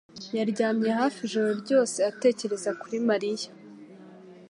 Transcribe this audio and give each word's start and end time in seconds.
yaryamye 0.37 0.89
hafi 0.99 1.19
ijoro 1.27 1.49
ryose 1.61 1.97
atekereza 2.11 2.69
kuri 2.81 2.95
Mariya 3.09 3.49